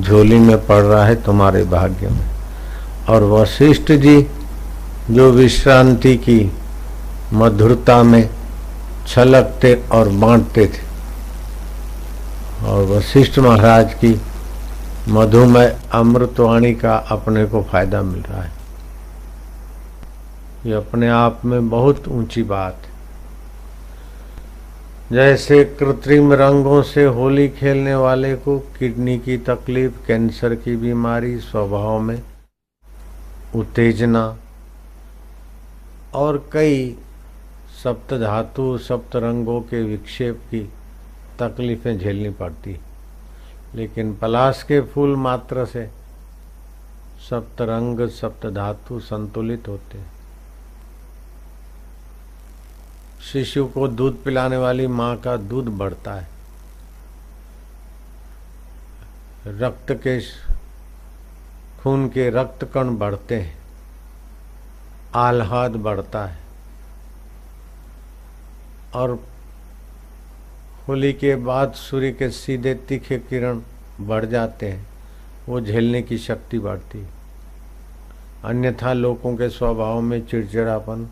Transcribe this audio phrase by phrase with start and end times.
[0.00, 2.26] झोली में पड़ रहा है तुम्हारे भाग्य में।
[3.08, 4.26] और वशिष्ठ जी,
[5.10, 6.52] जो विश्रांति की
[7.32, 8.28] मधुरता में
[9.06, 10.82] छलकते और बांटते थे,
[12.66, 14.20] और वशिष्ठ महाराज की
[15.08, 18.52] मधुमय अमृतवाणी का अपने को फ़ायदा मिल रहा है।
[20.66, 22.93] ये अपने आप में बहुत ऊँची बात है।
[25.12, 32.00] जैसे कृत्रिम रंगों से होली खेलने वाले को किडनी की तकलीफ़, कैंसर की बीमारी, स्वभाव
[32.00, 32.22] में
[33.56, 34.36] उत्तेजना
[36.14, 36.96] और कई
[37.84, 40.72] सप्त धातु सप्त रंगों के विक्षेप की
[41.38, 42.80] तकलीफें झेलनी पड़ती।
[43.74, 45.90] लेकिन पलाश के फूल मात्र से
[47.30, 50.13] सप्त रंग सप्त धातु संतुलित होते। हैं
[53.32, 56.28] शिशु को दूध पिलाने वाली माँ का दूध बढ़ता है।
[59.46, 60.20] रक्त के
[61.80, 63.58] खून के रक्त कण बढ़ते हैं।
[65.14, 66.38] आह्लाद बढ़ता है।
[68.94, 69.26] और
[70.88, 73.60] होली के बाद सूर्य के सीधे तीखे किरण
[74.00, 74.86] बढ़ जाते हैं।
[75.48, 77.08] वो झेलने की शक्ति बढ़ती है।
[78.44, 81.08] अन्यथा लोगों के स्वभाव में चिड़चिड़ापन,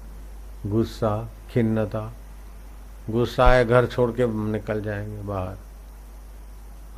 [0.67, 2.13] गुस्सा खिन्नता।
[3.11, 5.57] गुस्सा है घर छोड़ के निकल जाएँगे बाहर।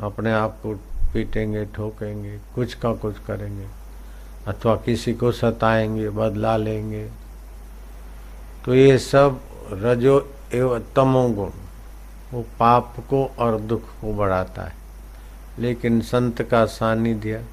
[0.02, 0.74] अपने आप को
[1.14, 3.66] पीटेंगे, ठोकेंगे, कुछ का कुछ करेंगे,
[4.48, 7.10] अथवा किसी को सताएँगे, बदला लेंगे।
[8.64, 9.40] तो ये सब
[9.72, 11.50] रजो एवं तमोगुण
[12.32, 14.74] वो पाप को और दुख को बढ़ाता है।
[15.58, 17.44] लेकिन संत का सानिध्य,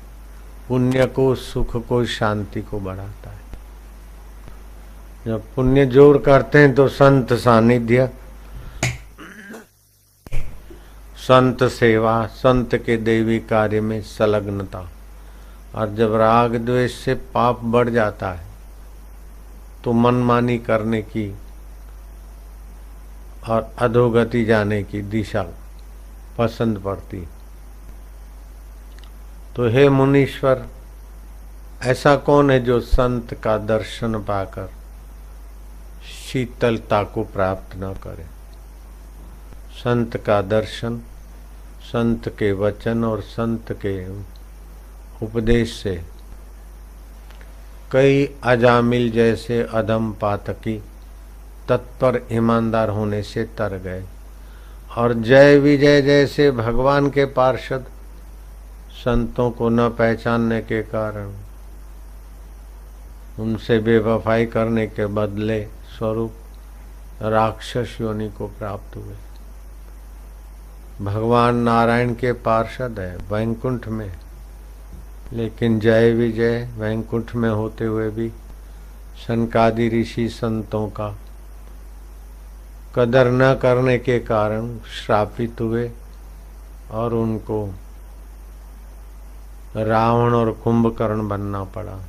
[0.67, 3.20] पुण्य को, सुख को, शांति को बढ़ाता
[5.25, 8.09] जब पुण्य ज़ोर करते हैं तो संत सानिध्य।
[11.19, 14.87] संत सेवा, संत के देवी कार्य में संलग्नता।
[15.75, 18.49] और जब राग द्वेष से पाप बढ़ जाता है
[19.83, 21.29] तो मनमानी करने की
[23.49, 25.45] और अधोगति जाने की दिशा
[26.37, 27.27] पसंद पड़ती।
[29.55, 30.67] तो हे मुनीश्वर,
[31.83, 34.69] ऐसा कौन है जो संत का दर्शन पाकर
[36.31, 38.25] शीतलता को प्राप्त न करें।
[39.73, 40.97] संत का दर्शन,
[41.83, 43.95] संत के वचन और संत के
[45.25, 46.01] उपदेश से।
[47.91, 50.77] कई अजामिल जैसे अधम पातकी
[51.69, 54.03] तत्पर ईमानदार होने से तर गए।
[54.97, 57.85] और जय विजय जैसे भगवान के पार्षद
[58.93, 61.33] संतों को न पहचानने के कारण
[63.39, 65.67] उनसे बेवफाई करने के बदले
[66.01, 66.33] स्वरूप
[67.21, 69.15] राक्षस योनि को प्राप्त हुए।
[71.05, 74.11] भगवान नारायण के पार्षद है, वैकुंठ में।
[75.33, 78.29] लेकिन जय विजय वैकुंठ में होते हुए भी
[79.27, 81.17] सनकादि ऋषि संतों का
[82.95, 85.91] कदर न करने के कारण श्रापित हुए
[86.91, 87.73] और उनको
[89.75, 92.05] रावण और कुंभकर्ण बनना पड़ा।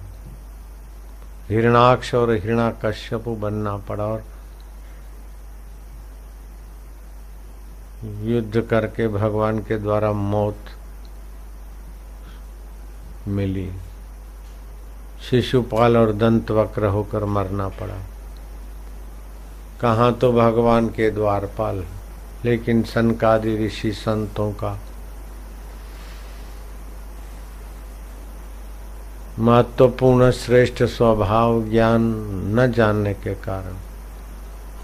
[1.53, 4.23] हिरणाक्ष और हिरणाकश्यप बनना पड़ा और
[8.25, 10.71] युद्ध करके भगवान के द्वारा मौत
[13.29, 13.69] मिली।
[15.23, 17.99] शिशुपाल और दंत वक्र होकर मरना पड़ा।
[19.81, 21.85] कहा तो भगवान के द्वारपाल,
[22.45, 24.79] लेकिन सनकादि ऋषि संतों का
[29.43, 32.03] महत्वपूर्ण श्रेष्ठ स्वभाव ज्ञान
[32.59, 33.75] न जानने के कारण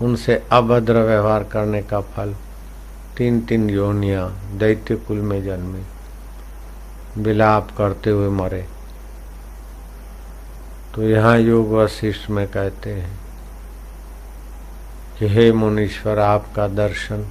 [0.07, 2.35] उनसे अभद्र व्यवहार करने का फल
[3.17, 5.83] तीन तीन योनिया दैत्य कुल में जन्मे,
[7.23, 8.67] विलाप करते हुए मरे।
[10.95, 13.19] तो यहाँ योग वशिष्ठ में कहते हैं
[15.19, 17.27] कि, हे मुनीश्वर, आपका दर्शन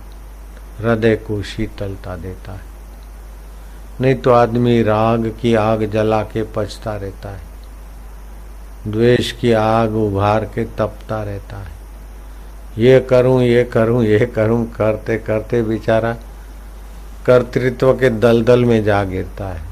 [0.80, 2.77] हृदय को शीतलता देता है।
[4.02, 10.46] नहीं तो आदमी राग की आग जला के पचता रहता है। द्वेष की आग उभार
[10.46, 11.76] के तपता रहता है।
[12.78, 16.14] ये करूँ ये करूँ ये करूँ, करते करते बेचारा
[17.26, 19.66] कर्तृत्व के दलदल में जा गिरता है।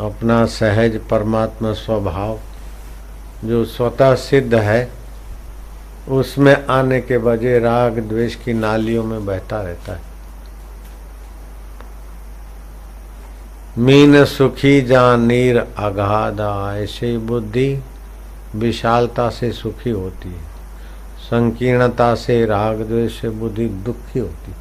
[0.00, 2.38] अपना सहज परमात्मा स्वभाव
[3.44, 4.90] जो स्वतः सिद्ध है,
[6.08, 10.13] उसमें आने के बजे राग द्वेष की नालियों में बहता रहता है।
[13.78, 17.78] मीन सुखी जा नीर अगाधा ऐसे बुद्धि
[18.56, 20.42] विशालता से सुखी होती है।
[21.20, 24.52] संकीर्णता से राग द्वेष से बुद्धि दुखी होती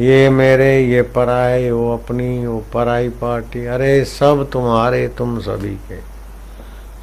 [0.00, 6.00] ये मेरे, ये पराए, वो अपनी, वो पराई पार्टी, अरे सब तुम्हारे, तुम सभी के।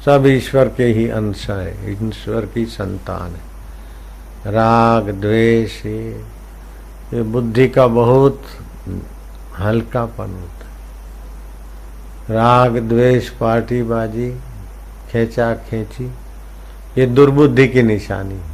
[0.04, 7.86] सब ईश्वर के ही अंश है, ईश्वर की संतान है। राग, द्वेष ये बुद्धि का
[7.86, 8.42] बहुत
[9.60, 10.72] हल्कापन होता है।
[12.30, 14.30] राग, द्वेष पार्टी बाजी
[15.10, 16.10] खेचा, खेची,
[16.98, 18.52] ये दुर्बुद्धि की निशानी है।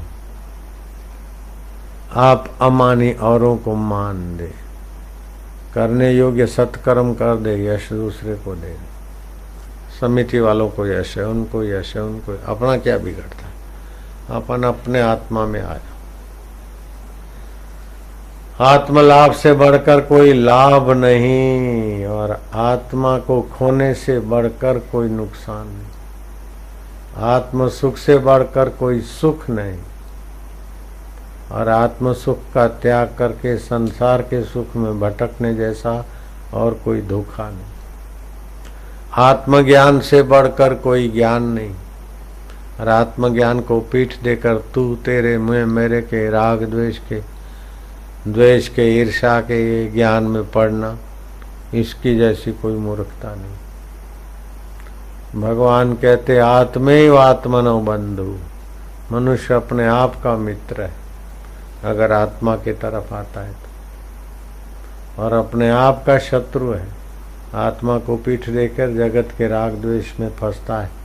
[2.21, 4.53] आप अमानी औरों को मान दे,
[5.75, 8.77] करने योग्य सत्कर्म कर दे, यश दूसरे को दे
[10.01, 13.47] समिति वालों को यश है, उनको यश है, उनको अपना क्या बिगड़ता
[14.31, 15.90] अपन अपने आत्मा में आया
[18.61, 27.23] आत्मलाभ से बढ़कर कोई लाभ नहीं और आत्मा को खोने से बढ़कर कोई नुकसान नहीं।
[27.25, 29.79] आत्म सुख से बढ़कर कोई सुख नहीं
[31.53, 36.05] और आत्म सुख का त्याग करके संसार के सुख में भटकने जैसा
[36.55, 37.73] और कोई धोखा नहीं।
[39.13, 41.75] आत्मज्ञान से बढ़कर कोई ज्ञान नहीं
[42.81, 47.40] और आत्मज्ञान को पीठ देकर तू तेरे मुँह मेरे के राग द्वेष के
[48.29, 50.97] द्वेष के ईर्षा के, ज्ञान में पढ़ना
[51.75, 53.57] इसकी जैसी कोई मूर्खता नहीं।
[55.41, 58.37] भगवान कहते आत्मे आत्मनो बंधु
[59.13, 60.93] मनुष्य अपने आप का मित्र है,
[61.85, 66.87] अगर आत्मा की तरफ़ आता है तो। और अपने आप का शत्रु है,
[67.55, 71.00] आत्मा को पीठ देकर जगत के राग द्वेष में फंसता है।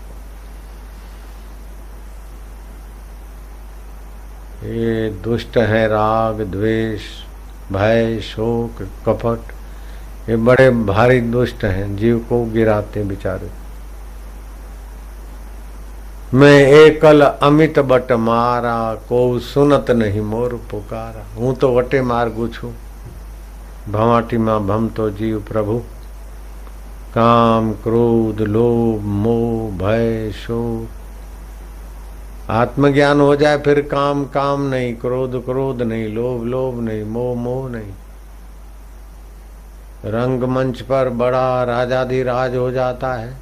[4.66, 7.02] ये दुष्ट है राग, द्वेष,
[7.72, 9.54] भय, शोक, कपट।
[10.30, 13.50] ये बड़े भारी दुष्ट हैं, जीव को गिराते बिचारे।
[16.34, 22.72] मैं एकल अमित बट मारा को सुनत नहीं मोर पुकारा। हूँ तो वटे मार्गु छू
[23.90, 25.78] भवाटी माँ भम तो जीव प्रभु।
[27.14, 31.04] काम, क्रोध, लोभ, मोह, भय, शोक
[32.50, 37.70] आत्मज्ञान हो जाए, फिर काम काम नहीं, क्रोध क्रोध नहीं, लोभ लोभ नहीं, मोह मोह
[37.70, 37.92] नहीं।
[40.06, 43.34] रंगमंच पर बड़ा राजाधिराज हो जाता है।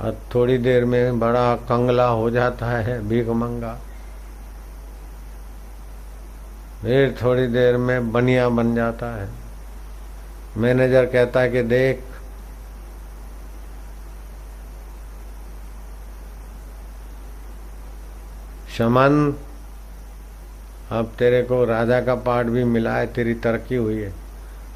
[0.00, 3.78] और थोड़ी देर में बड़ा कंगला हो जाता है, भीख मंगा।
[6.82, 9.28] फिर थोड़ी देर में बनिया बन जाता है।
[10.56, 12.02] मैनेजर कहता है कि देख
[18.78, 19.34] शमन,
[20.90, 24.14] अब तेरे को राजा का पाठ भी मिला है, तेरी तरक्की हुई है।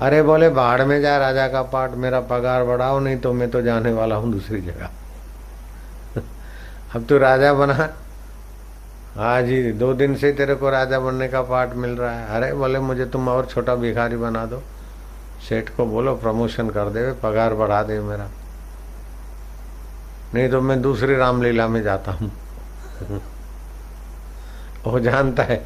[0.01, 3.63] अरे बोले, बाढ़ में जा राजा का पाठ, मेरा पगार बढ़ाओ, नहीं तो मैं तो
[3.63, 4.91] जाने वाला हूँ दूसरी जगह।
[6.97, 7.89] अब तू राजा बना।
[9.17, 12.53] हाँ जी दो दिन से तेरे को राजा बनने का पाठ मिल रहा है। अरे
[12.55, 14.63] बोले, मुझे तुम और छोटा भिखारी बना दो।
[15.49, 18.29] सेठ को बोलो, प्रमोशन कर दे, पगार बढ़ा दे मेरा।
[20.35, 22.33] नहीं तो मैं दूसरी रामलीला में जाता हूँ।
[24.87, 25.57] वो जानता है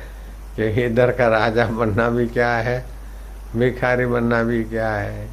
[0.57, 2.85] कि इधर का राजा बनना भी क्या है,
[3.57, 5.29] भिखारी बनना भी क्या है,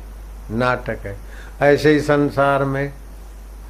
[0.52, 1.16] नाटक है।
[1.64, 2.94] ऐसे ही संसार में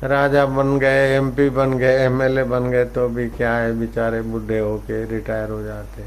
[0.04, 4.60] राजा बन गए एमपी बन गए एमएलए बन गए तो भी क्या है, बेचारे बुढ़े
[4.60, 6.04] होके रिटायर हो जाते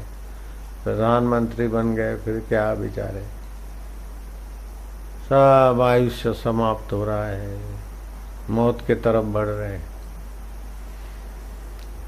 [0.83, 3.23] प्रधानमंत्री बन गए, फिर क्या बेचारे?
[5.25, 7.57] सब आयुष्य समाप्त हो रहा है,
[8.49, 9.77] मौत के तरफ़ बढ़ रहे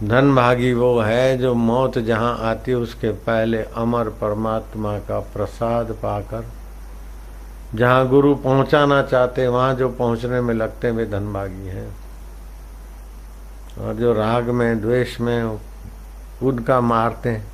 [0.03, 6.45] धन भागी वो है जो मौत जहाँ आती उसके पहले अमर परमात्मा का प्रसाद पाकर
[7.75, 11.89] जहाँ गुरु पहुँचाना चाहते वहाँ जो पहुँचने में लगते वे धनभागी हैं।
[13.77, 15.57] और जो राग में, द्वेष में
[16.39, 17.45] कूद का मारते हैं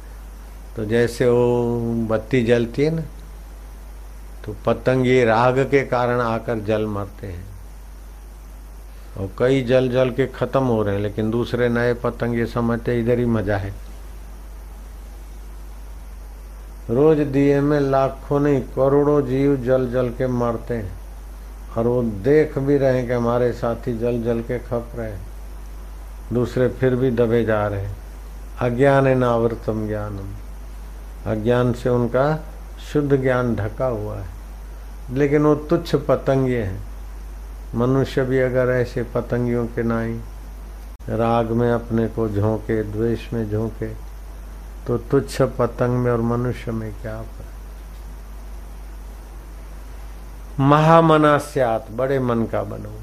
[0.75, 3.01] तो जैसे वो बत्ती जलती है ना
[4.45, 7.54] तो पतंग ये राग के कारण आकर जल मरते हैं।
[9.17, 12.99] और कई जल जल के खत्म हो रहे हैं, लेकिन दूसरे नए पतंग ये समझते
[12.99, 13.73] इधर ही मज़ा है।
[16.89, 20.91] रोज दिए में लाखों नहीं, करोड़ों जीव जल जल के मरते हैं।
[21.77, 25.27] और वो देख भी रहे हैं कि हमारे साथी जल जल के खप रहे हैं।
[26.33, 27.95] दूसरे फिर भी दबे जा रहे हैं।
[28.59, 30.33] अज्ञान है नावृतम ज्ञानम।
[31.31, 32.43] अज्ञान से उनका
[32.93, 34.27] शुद्ध ज्ञान ढका हुआ है।
[35.11, 36.94] लेकिन वो तुच्छ पतंगे हैं।
[37.75, 40.19] मनुष्य भी अगर ऐसे पतंगियों के नाई,
[41.09, 43.87] राग में अपने को झोंके, द्वेष में झोंके
[44.87, 47.51] तो तुच्छ पतंग में और मनुष्य में क्या फ़र्क?
[50.59, 52.93] महामनास्यात बड़े मन का बनो।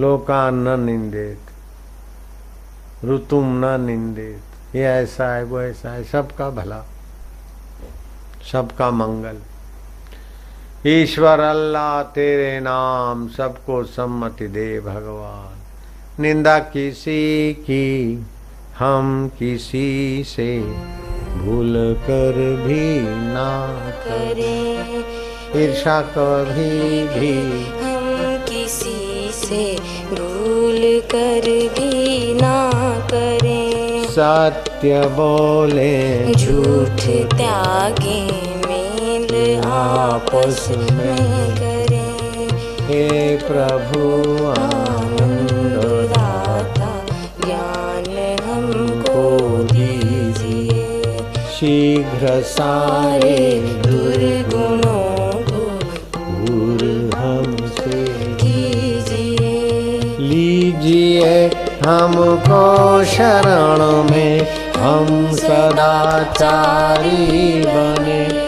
[0.00, 1.40] लोका न निंदेत,
[3.04, 6.82] ऋतुम न निंदेत। ये ऐसा है, वो ऐसा है, सबका भला,
[8.52, 9.38] सबका मंगल।
[10.86, 18.26] ईश्वर अल्लाह तेरे नाम सबको सम्मति दे भगवान। निंदा किसी की
[18.78, 20.60] हम किसी से
[21.38, 22.36] भूल कर
[22.66, 23.00] भी
[23.32, 23.48] ना
[24.02, 27.32] करें। ईर्षा कभी भी
[27.80, 29.64] हम किसी से
[30.10, 32.70] भूल कर भी ना
[33.10, 37.00] करें। सत्य बोले झूठ
[37.36, 38.53] त्यागे।
[39.74, 42.48] आपस में करें।
[42.88, 44.00] हे प्रभु,
[44.46, 45.76] आनंद
[46.16, 46.90] दाता,
[47.46, 48.10] ज्ञान
[48.44, 49.22] हमको
[49.72, 50.84] दीजिए।
[51.52, 53.38] शीघ्र सारे
[53.86, 55.64] दुर्गुणों को
[56.18, 56.84] दूर
[57.16, 58.04] हमसे
[58.34, 61.50] कीजिए। लीजिए
[61.86, 62.64] हमको
[63.04, 64.36] शरण में,
[64.76, 67.22] हम सदाचारी
[67.66, 68.43] बने।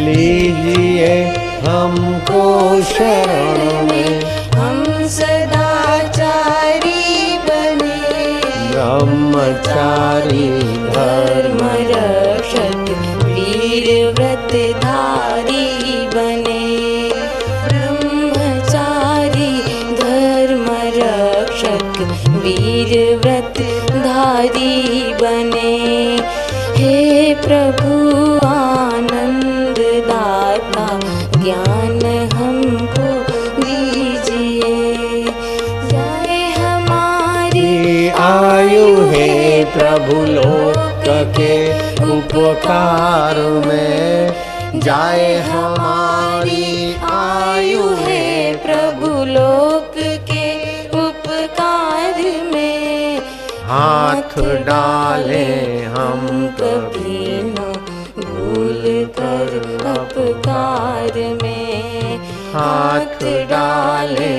[0.00, 1.26] लीजिए
[1.68, 2.44] हमको
[2.82, 4.20] शरण में।
[4.54, 7.02] हम सदाचारी
[7.38, 7.98] बने।
[8.70, 10.48] ब्रह्मचारी
[10.86, 11.58] धर्म
[11.90, 12.90] रक्षक
[13.24, 14.52] वीर व्रत
[14.82, 15.68] धारी
[16.14, 16.64] बने।
[17.68, 19.52] ब्रह्मचारी
[19.94, 20.66] धर्म
[20.98, 25.70] रक्षक वीर व्रत धारी बने।
[26.76, 28.09] हे प्रभु
[39.90, 41.06] प्रभु लोक
[41.36, 41.54] के
[42.14, 49.94] उपकार में जाए हमारी आयु है। प्रभु लोक
[50.30, 50.46] के
[50.98, 53.18] उपकार में
[53.70, 55.44] हाथ डाले
[55.96, 56.22] हम
[56.60, 57.72] कभी न
[58.20, 58.82] भूल
[59.18, 59.58] कर
[59.96, 62.16] अपकार में
[62.54, 64.34] हाथ डाले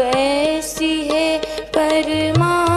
[0.00, 1.38] ऐसी है
[1.76, 2.67] परमात्मा।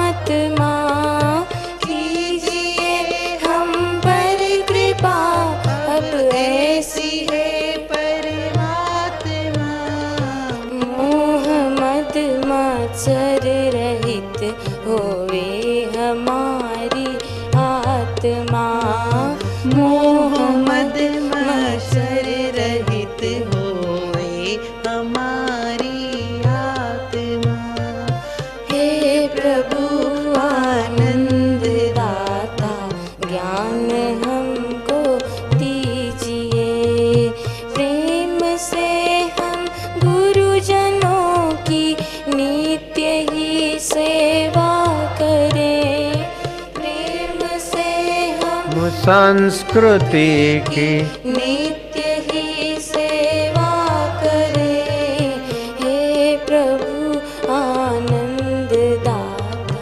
[49.12, 53.86] संस्कृति की। नित्य ही सेवा
[54.24, 55.40] करें।
[55.80, 57.18] हे प्रभु
[57.52, 58.70] आनंद
[59.06, 59.82] दाता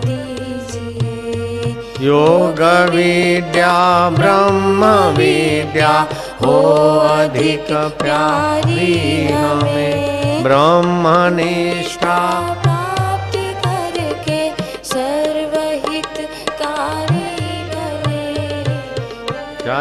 [0.07, 1.71] दीजिए।
[2.07, 2.61] योग
[2.95, 4.85] विद्या ब्रह्म
[5.19, 6.07] विद्या
[6.43, 6.63] हो
[6.99, 11.03] अधिक प्यारी हमें। ब्रह्म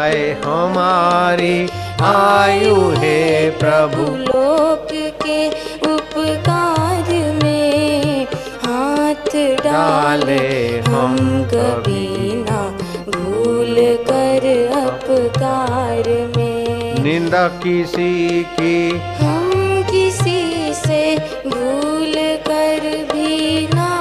[0.08, 1.56] चाहे हमारी
[2.02, 4.88] आयु है प्रभु। लोक
[5.22, 5.40] के
[5.88, 7.10] उपकार
[7.42, 8.24] में
[8.64, 10.46] हाथ डाले
[10.88, 11.16] हम
[11.52, 12.60] कभी ना
[13.08, 13.74] भूल
[14.08, 14.46] कर
[14.78, 18.78] अपकार में। निंदा किसी की
[19.20, 21.02] हम किसी से
[21.46, 22.14] भूल
[22.48, 23.92] कर भी ना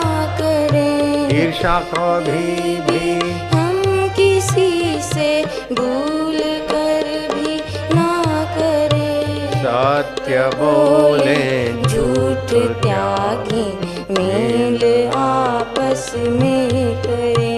[0.41, 3.15] करें। ईर्षा कभी भी
[5.73, 6.39] भूल
[6.71, 7.55] कर भी
[7.95, 8.11] ना
[8.57, 12.49] करें। सत्य बोले झूठ
[12.81, 13.65] त्यागी
[14.13, 17.57] मेल आपस में करे।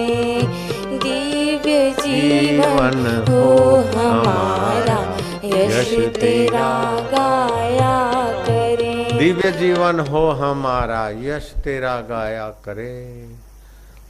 [0.98, 4.98] दिव्य जीवन हो हमारा
[5.44, 6.70] यश तेरा
[7.12, 7.98] गाया
[8.46, 13.26] करें। दिव्य जीवन हो हमारा यश तेरा गाया करे।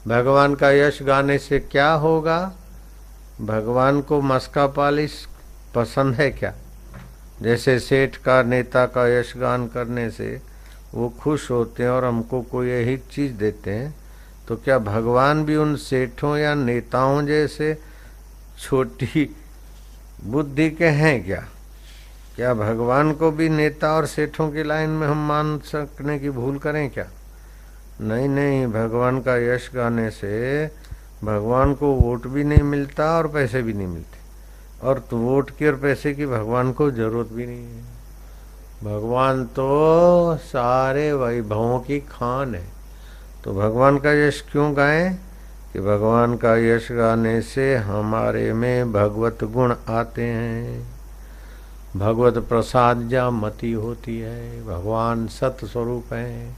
[0.08, 2.52] भगवान का यश गाने से क्या होगा?
[3.40, 5.26] भगवान को मस्का पालिश
[5.74, 6.54] पसंद है क्या?
[7.42, 10.40] जैसे सेठ का, नेता का यश गान करने से
[10.94, 13.94] वो खुश होते हैं और हमको कोई यही चीज़ देते हैं
[14.48, 17.78] तो क्या भगवान भी उन सेठों या नेताओं जैसे
[18.58, 19.36] छोटी
[20.24, 21.44] बुद्धि के हैं क्या?
[22.36, 26.58] क्या भगवान को भी नेता और सेठों की लाइन में हम मान सकने की भूल
[26.58, 27.06] करें क्या?
[28.00, 30.66] नहीं नहीं, भगवान का यश गाने से
[31.24, 34.20] भगवान को वोट भी नहीं मिलता और पैसे भी नहीं मिलते।
[34.86, 38.00] और तो वोट की और पैसे की भगवान को ज़रूरत भी नहीं है।
[38.84, 42.68] भगवान तो सारे वैभवों की खान है।
[43.44, 45.18] तो भगवान का यश क्यों गाएँ?
[45.72, 50.92] कि भगवान का यश गाने से हमारे में भगवत गुण आते हैं।
[51.96, 56.54] भगवत प्रसाद जा मति होती है। भगवान सत स्वरूप है।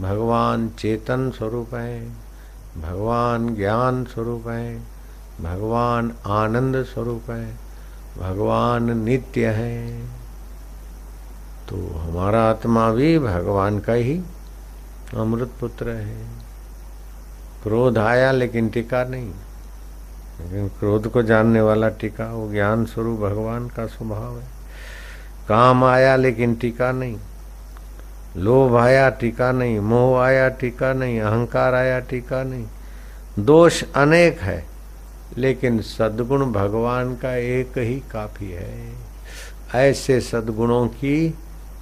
[0.00, 2.31] भगवान चेतन स्वरूप है।
[2.78, 4.78] भगवान ज्ञान स्वरूप है,
[5.40, 7.56] भगवान आनंद स्वरूप है,
[8.18, 10.06] भगवान नित्य है।
[11.68, 14.22] तो हमारा आत्मा भी भगवान का ही
[15.16, 16.26] अमृत पुत्र है।
[17.62, 19.30] क्रोध आया लेकिन टिका नहीं।
[20.40, 24.46] लेकिन क्रोध को जानने वाला टिका, वो ज्ञान स्वरूप भगवान का स्वभाव है।
[25.48, 27.16] काम आया लेकिन टिका नहीं।
[28.36, 32.66] लोभ आया, टीका नहीं, मोह आया, टीका नहीं, अहंकार आया, टीका नहीं।
[33.38, 34.64] दोष अनेक है,
[35.38, 38.92] लेकिन सद्गुण भगवान का एक ही काफ़ी है।
[39.74, 41.30] ऐसे सद्गुणों की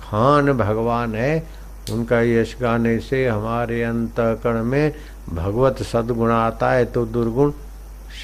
[0.00, 1.60] खान भगवान है।
[1.92, 4.92] उनका यश गाने से हमारे अंतकरण में
[5.28, 7.52] भगवत सद्गुण आता है तो दुर्गुण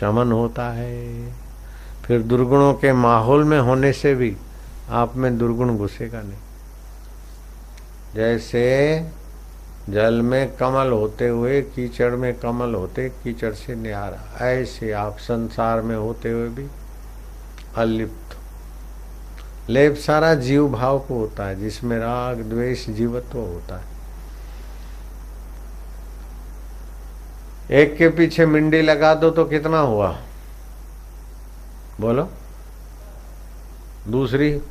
[0.00, 1.32] शमन होता है।
[2.04, 4.36] फिर दुर्गुणों के माहौल में होने से भी
[4.90, 6.38] आप में दुर्गुण घुसेगा नहीं।
[8.16, 9.00] जैसे
[9.88, 15.82] जल में कमल होते हुए, कीचड़ में कमल होते, कीचड़ से निहारा। ऐसे आप संसार
[15.82, 16.66] में होते हुए भी
[17.76, 18.36] अलिप्त।
[19.70, 23.84] लेप सारा जीव भाव को होता है, जिसमें राग, द्वेष, जीवत्व होता है।
[27.70, 30.18] एक के पीछे मिंडी लगा दो तो कितना हुआ?
[32.00, 32.30] बोलो।
[34.08, 34.62] दूसरी,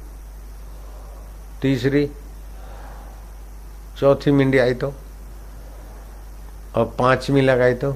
[1.61, 2.11] तीसरी
[3.99, 4.93] चौथी मिंडी आई तो
[6.75, 7.95] और पांचवी लगाई तो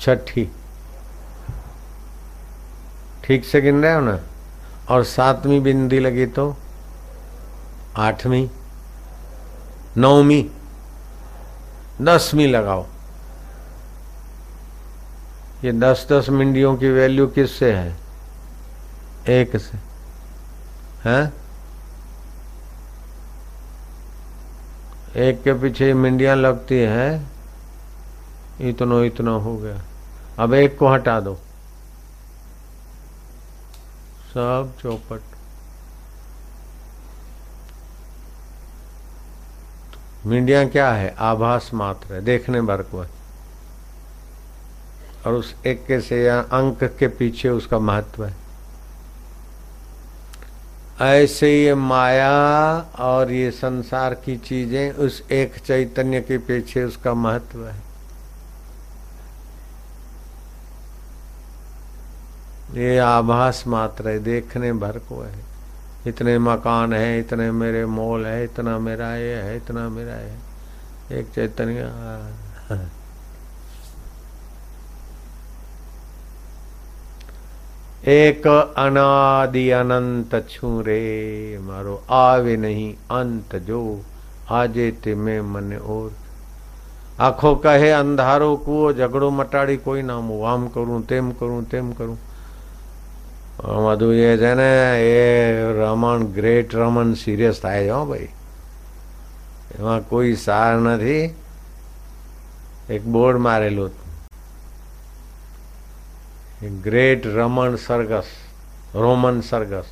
[0.00, 0.48] छठी।
[3.24, 4.18] ठीक से गिन रहे हो ना?
[4.90, 6.56] और सातवीं बिंदी लगी तो
[7.96, 8.48] आठवीं,
[9.96, 10.44] नौवीं,
[12.02, 12.84] दसवीं लगाओ।
[15.64, 17.96] ये दस दस मिंडियों की वैल्यू किससे है?
[19.28, 19.78] एक से।
[21.04, 21.43] है?
[25.16, 27.26] एक के पीछे मिंडियाँ लगती है,
[28.60, 29.80] इतना इतना हो गया।
[30.38, 31.34] अब एक को हटा दो।
[34.34, 35.20] सब चौपट।
[40.26, 41.14] मीडिया क्या है?
[41.18, 43.10] आभास मात्र है, देखने भर को है
[45.26, 48.43] और उस एक के से या अंक के पीछे उसका महत्व है।
[51.02, 52.30] ऐसे ये माया
[52.98, 57.82] और ये संसार की चीज़ें उस एक चैतन्य के पीछे उसका महत्व है।
[62.74, 65.34] ये आभास मात्र है, देखने भर को है।
[66.06, 70.38] इतने मकान है, इतने मेरे मॉल है, इतना मेरा ये है, इतना मेरा है।
[71.12, 71.82] एक चैतन्य
[78.04, 83.78] એક અનાદિ અનંત છું રે મારો આવે નહીં અંત જો
[84.50, 86.10] આજે તે મેં મને ઓર
[87.18, 92.18] આંખો કહે અંધારો કૂવો ઝઘડો મટાડી કોઈ નામ હું આમ કરું તેમ કરું તેમ કરું
[93.56, 94.70] બધું એ છે ને
[95.08, 95.18] એ
[95.72, 98.30] રમણ ગ્રેટ રમણ સિરિયસ થાય છે હો ભાઈ
[99.74, 101.24] એમાં કોઈ સાર નથી
[102.90, 104.03] એક બોર્ડ મારેલું
[106.81, 108.29] ગ્રેટ રમણ સરગસ
[108.95, 109.89] રોમન સરગસ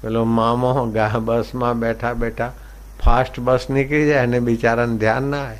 [0.00, 2.52] પેલો મામો ગા બસમાં બેઠા બેઠા
[2.98, 5.58] ફાસ્ટ બસ નીકળી જાય અને બિચારાને ધ્યાન ના આવે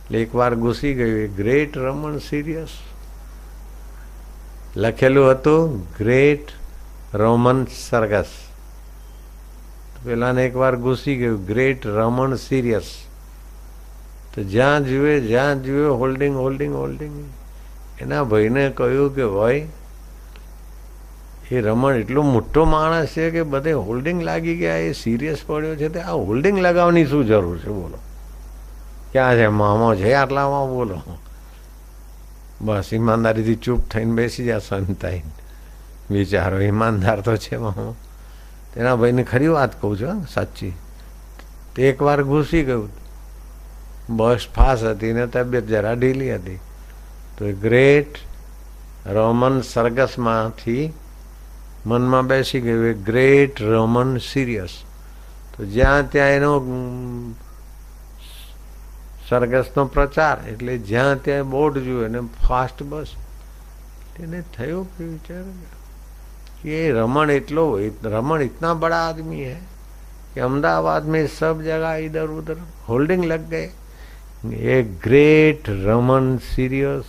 [0.00, 2.74] એટલે એકવાર ઘૂસી ગયું ગ્રેટ રમણ સિરિયસ
[4.76, 6.54] લખેલું હતું ગ્રેટ
[7.14, 8.32] રોમન સરગસ
[10.02, 12.88] પેલાને એકવાર ઘૂસી ગયું ગ્રેટ રમણ સિરિયસ
[14.32, 17.16] તો જ્યાં જુએ જ્યાં જુએ હોલ્ડિંગ હોલ્ડિંગ હોલ્ડિંગ
[17.99, 19.67] એના ભાઈને કહ્યું કે, ભાઈ,
[21.51, 25.89] એ રમણ એટલો મોટો માણસ છે કે બધે હોલ્ડિંગ લાગી ગયા, એ સિરિયસ પડ્યો છે.
[25.89, 27.67] તે આ હોલ્ડિંગ લગાવવાની શું જરૂર છે?
[27.67, 27.97] બોલો.
[29.11, 29.47] ક્યાં છે?
[29.47, 30.69] મામો છે આટલામાં?
[30.69, 31.01] બોલો.
[32.61, 35.31] બસ, ઈમાનદારીથી ચૂપ થઈને બેસી જા સંતાઈને.
[36.13, 37.95] વિચારો, ઈમાનદાર તો છે મામો.
[38.73, 40.73] તેના ભાઈને ખરી વાત કહું છું સાચી.
[41.75, 42.89] તે એકવાર ઘૂસી ગયું.
[44.09, 46.59] બસ ફાસ હતી ને તબિયત જરા ઢીલી હતી.
[47.36, 48.20] તો ગ્રેટ
[49.08, 50.84] રોમન સરગસમાંથી
[51.86, 54.74] મનમાં બેસી ગયું એ ગ્રેટ રોમન સિરિયસ
[55.52, 56.52] તો જ્યાં ત્યાં એનો
[59.28, 63.10] સરગસનો પ્રચાર એટલે જ્યાં ત્યાં બોર્ડ જોયું ને ફાસ્ટ બસ
[64.20, 65.44] એને થયું કે વિચાર
[66.60, 67.64] कि रमन इतलो
[68.06, 69.58] रमन इतना बड़ा आदमी है
[70.34, 73.70] कि अहमदाबाद में सब जगह इधर उधर होल्डिंग लग गए
[74.68, 77.06] એ ગ્રેટ રમન સિરિયસ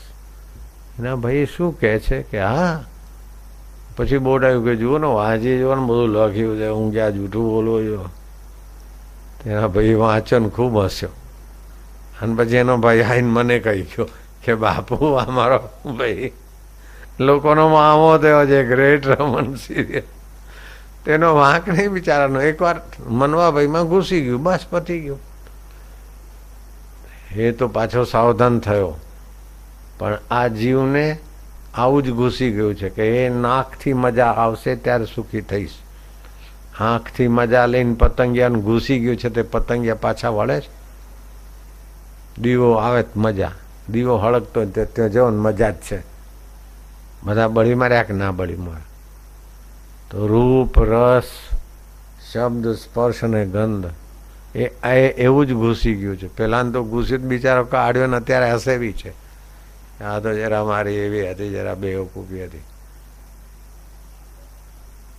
[0.99, 2.85] એના ભાઈ શું કહે છે કે, હા,
[3.97, 6.69] પછી બોર્ડ આવ્યું કે, જુઓ ને, વાંચી જુઓ ને, બધું લખ્યું છે.
[6.69, 8.11] હું ક્યાં જૂઠું બોલું છું.
[9.45, 11.11] તેના ભાઈ વાંચન ખૂબ હસ્યો.
[12.23, 14.09] અને પછી એનો ભાઈ આવીને મને કહી ગયો
[14.45, 16.33] કે, બાપુ અમારો ભાઈ,
[17.21, 20.03] લોકોનો મામો થયો છે, ગ્રેટ રમન સિરિયલ.
[21.05, 22.41] તેનો વાંક નહીં બિચારાનો.
[22.41, 25.19] એકવાર મનવાભાઈમાં ઘૂસી ગયું, બસ પતી ગયું.
[27.37, 28.99] એ તો પાછો સાવધાન થયો.
[29.99, 31.19] પણ આ જીવને
[31.75, 35.71] આવું જ ઘૂસી ગયું છે કે એ નાકથી મજા આવશે ત્યારે સુખી થઈશ.
[36.81, 40.71] આંખથી મજા લઈને પતંગિયાને ઘૂસી ગયું છે તે પતંગિયા પાછા વળે છે?
[42.41, 43.53] દીવો આવે મજા.
[43.91, 46.03] દીવો હળગતો ત્યાં જવો ને મજા જ છે.
[47.23, 48.83] બધા બળી માર્યા કે ના બળી મારે
[50.11, 51.31] તો રૂપ, રસ,
[52.33, 53.91] શબ્દ, સ્પર્શ અને ગંધ
[54.57, 54.65] એ
[55.09, 56.27] એવું જ ઘૂસી ગયું છે.
[56.27, 59.24] પહેલાં તો ઘૂસી જ બિચારો કાઢ્યો ને અત્યારે હસેવી છે.
[60.02, 62.66] આ તો જરા મારી એવી હતી જરા બેવકૂફી હતી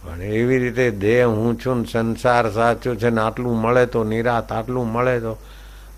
[0.02, 4.52] પણ એવી રીતે દેહ હું છું ને સંસાર સાચું છે ને આટલું મળે તો નિરાત
[4.52, 5.32] આટલું મળે તો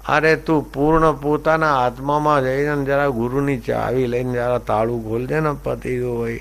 [0.06, 5.98] અરે તું પૂર્ણ પોતાના આત્મામાં જઈને જરા ગુરુની ચાવી લઈને જરા તાળું ખોલજે ને પતિ
[5.98, 6.40] હોય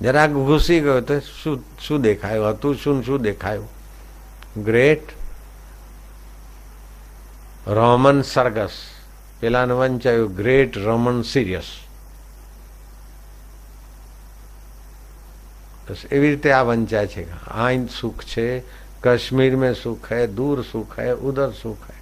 [0.00, 3.75] જરાક ઘૂસી ગયો તો શું શું દેખાયું હતું શું શું દેખાયું
[4.58, 5.14] ગ્રેટ
[7.68, 8.76] રોમન સરગસ
[9.40, 11.70] પેલાને વંચાયું ગ્રેટ રોમન સિરિયસ
[15.86, 18.46] બસ એવી રીતે આ વંચાય છે આઈન સુખ છે
[19.02, 22.00] कश्मीर में सुख है दूर सुख है उधर सुख है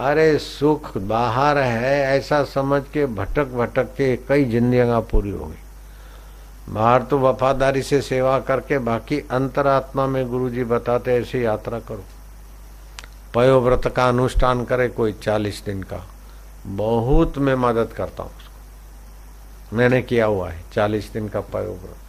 [0.00, 5.60] अरे सुख बाहर है ऐसा समझ के भटक भटक के कई जिंदगियां पूरी हो गई
[6.69, 12.03] बाहर तो वफादारी से सेवा करके बाकी अंतरात्मा में गुरु जी बताते ऐसी यात्रा करो।
[13.35, 16.03] पयो व्रत का अनुष्ठान करे कोई चालीस दिन का।
[16.67, 22.05] बहुत मैं मदद करता हूँ उसको। मैंने किया हुआ है, चालीस दिन का पयो व्रत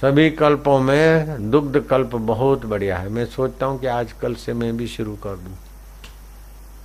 [0.00, 4.52] सभी कल्पों में दुग्ध कल्प बहुत बढ़िया है। मैं सोचता हूँ कि आज कल से
[4.54, 5.56] मैं भी शुरू कर दूँ।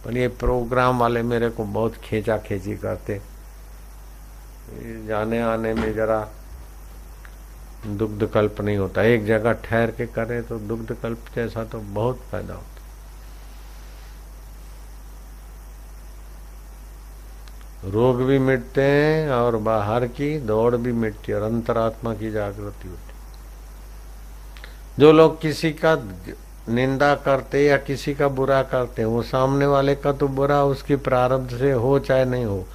[0.05, 3.21] पर ये प्रोग्राम वाले मेरे को बहुत खींचा खींची करते
[5.08, 6.28] जाने आने में जरा
[7.88, 12.19] दुग्ध कल्प नहीं होता। एक जगह ठहर के करे तो दुग्ध कल्प जैसा तो बहुत
[12.32, 12.71] फ़ायदा होता।
[17.86, 22.88] रोग भी मिटते हैं और बाहर की दौड़ भी मिटती है और अंतरात्मा की जागृति
[22.88, 23.12] होती
[24.99, 25.95] जो लोग किसी का
[26.69, 30.95] निंदा करते या किसी का बुरा करते हैं, वो सामने वाले का तो बुरा, उसकी
[30.97, 32.65] प्रारब्ध से हो चाहे नहीं हो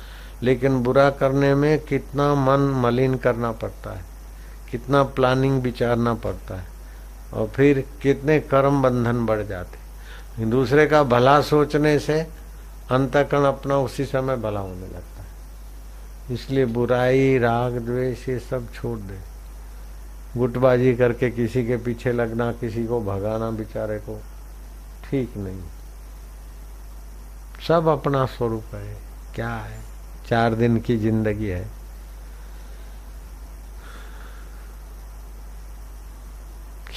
[0.42, 4.04] लेकिन बुरा करने में कितना मन मलिन करना पड़ता है,
[4.70, 6.66] कितना प्लानिंग विचारना पड़ता है,
[7.34, 12.20] और फिर कितने कर्म बंधन बढ़ जाते दूसरे का भला सोचने से
[12.90, 18.98] अंतकरण अपना उसी समय भला होने लगता है। इसलिए बुराई, राग, द्वेष, ये सब छोड़
[18.98, 19.18] दे।
[20.36, 24.22] गुटबाजी करके किसी के पीछे लगना, किसी को भगाना, बेचारे को
[25.10, 25.60] ठीक नहीं।
[27.68, 28.96] सब अपना स्वरूप है।
[29.34, 29.87] क्या है?
[30.28, 31.66] चार दिन की ज़िंदगी है।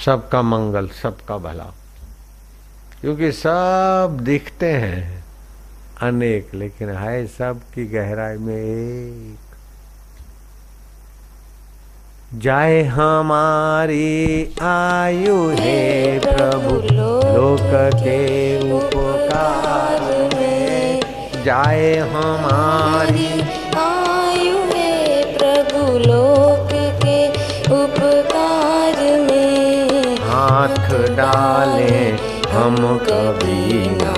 [0.04, 1.66] सबका मंगल, सबका भला।
[3.00, 5.24] क्योंकि सब दिखते हैं,
[6.02, 9.38] अनेक, लेकिन है सब की गहराई में एक।
[12.34, 16.74] जाए हमारी आयु हे प्रभु,
[17.34, 19.81] लोक के उपकार।
[21.44, 23.30] जाए हमारी।
[23.78, 24.58] आयु
[25.36, 26.68] प्रभु लोक
[27.04, 27.18] के
[27.76, 31.98] उपकार में। हाथ डाले
[32.52, 34.12] हम कभी ना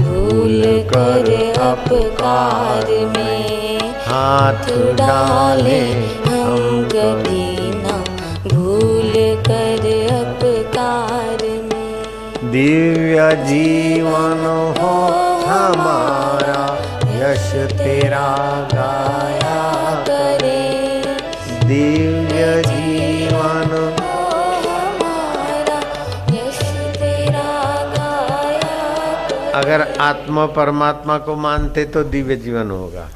[0.00, 0.62] भूल
[0.92, 1.28] कर
[1.60, 5.80] अपकार में। हाथ डाले
[6.26, 7.96] हम कभी ना
[8.48, 9.12] भूल
[9.48, 14.44] कर अपकार में। दिव्य जीवन
[14.78, 14.96] हो
[15.50, 16.62] हमारा
[17.14, 18.26] यश तेरा
[18.74, 20.60] गाया करे।
[21.66, 23.78] दिव्य जीवन
[29.54, 33.08] अगर आत्मा परमात्मा को मानते तो दिव्य जीवन होगा।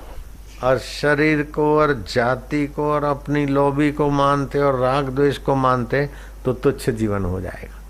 [0.65, 5.55] और शरीर को और जाति को और अपनी लोभी को मानते और राग द्वेष को
[5.55, 6.07] मानते
[6.45, 7.84] तो तुच्छ जीवन हो जाएगा।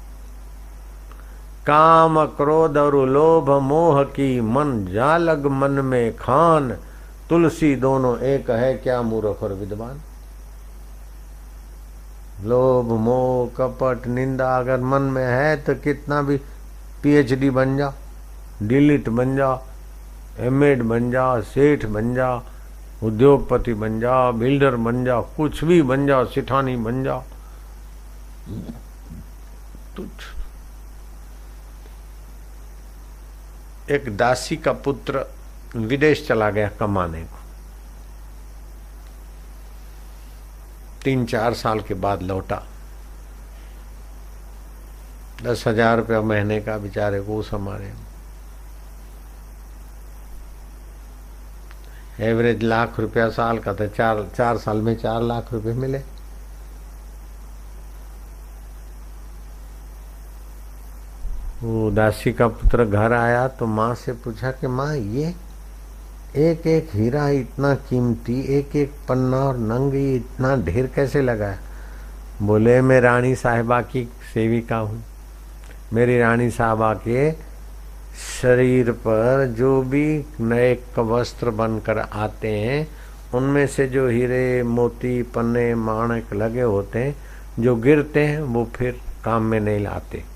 [1.66, 6.70] काम, क्रोध और लोभ, मोह की मन, जालग मन में खान।
[7.30, 10.00] तुलसी दोनों एक है, क्या मूर्ख और विद्वान?
[12.44, 16.36] लोभ, मोह, कपट, निंदा अगर मन में है तो कितना भी
[17.02, 17.92] पीएचडी बन जा
[18.62, 19.58] डिलीट बन जा
[20.38, 22.34] एमएड बन जा, सेठ बन जा,
[23.02, 27.18] उद्योगपति बन जा बिल्डर बन जा, कुछ भी बन जा, सिठानी बन जा।
[29.96, 30.33] तुच्छ।
[33.90, 35.24] एक दासी का पुत्र
[35.76, 37.42] विदेश चला गया कमाने को।
[41.04, 42.62] तीन चार साल के बाद लौटा।
[45.42, 47.92] दस हज़ार रुपया महीने का बेचारे को उस हमारे।
[52.20, 56.02] एवरेज लाख रुपया साल का था, चार चार साल में चार लाख रुपए मिले।
[61.64, 65.34] वो दासी का पुत्र घर आया तो माँ से पूछा कि माँ, ये
[66.36, 71.58] एक एक हीरा इतना कीमती एक एक पन्ना और नंगी इतना ढेर कैसे लगाया?
[72.42, 75.02] बोले, मैं रानी साहिबा की सेविका हूँ।
[75.92, 77.32] मेरी रानी साहबा के
[78.42, 82.88] शरीर पर जो भी नए वस्त्र बनकर आते हैं,
[83.34, 87.16] उनमें से जो हीरे, मोती, पन्ने, माणक लगे होते हैं,
[87.58, 90.33] जो गिरते हैं, वो फिर काम में नहीं लाते।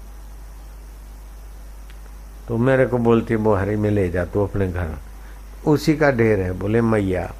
[2.48, 4.94] तो मेरे को बोलती बोहरी में ले जा, तू अपने घर।
[5.66, 7.30] उसी का ढेर है। बोले, मैया,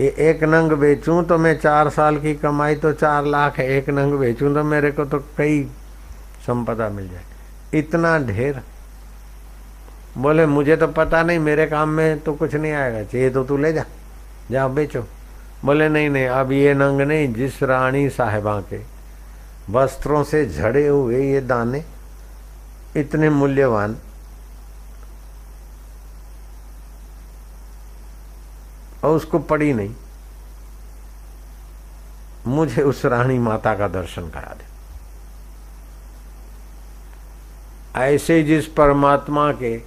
[0.00, 3.90] ये एक नंग बेचूं तो मैं चार साल की कमाई तो चार लाख है, एक
[3.90, 5.62] नंग बेचूं तो मेरे को तो कई
[6.46, 8.60] संपदा मिल जाए। इतना ढेर?
[10.18, 13.56] बोले, मुझे तो पता नहीं, मेरे काम में तो कुछ नहीं आएगा। चाहिए तो तू
[13.56, 13.84] ले जा
[14.50, 15.04] जा बेचो।
[15.64, 18.80] बोले, नहीं नहीं, अब ये नंग नहीं, जिस रानी साहिबा के
[19.70, 21.84] वस्त्रों से झड़े हुए ये दाने
[22.96, 23.96] इतने मूल्यवान।
[29.04, 29.94] और उसको पड़ी नहीं।
[32.46, 34.70] मुझे उस रानी माता का दर्शन करा दे।
[38.00, 39.82] ऐसे जिस परमात्मा के,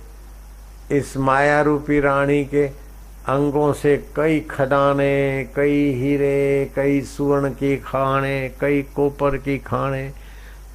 [0.92, 2.68] इस माया रूपी रानी के
[3.26, 10.23] अंगों से कई खदाने, कई हीरे, कई सुवर्ण की खाने, कई कोपर की खाने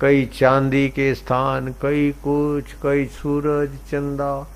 [0.01, 4.49] कई चांदी के स्थान, कई कुछ कई सूरज चंदा।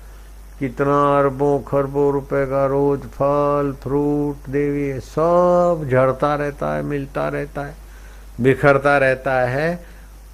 [0.59, 7.65] कितना अरबों खरबों रुपए का रोज फल, फ्रूट, देवी, सब झड़ता रहता है, मिलता रहता
[7.65, 7.75] है,
[8.41, 9.85] बिखरता रहता है।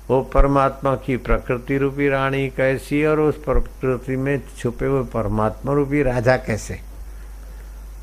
[0.09, 6.03] वो परमात्मा की प्रकृति रूपी रानी कैसी और उस प्रकृति में छुपे हुए परमात्मा रूपी
[6.03, 6.79] राजा कैसे?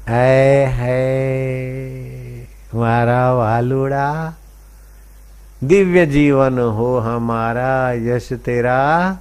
[0.09, 4.35] है है मारा वालुड़ा।
[5.65, 9.19] दिव्य जीवन हो हमारा, यश तेरा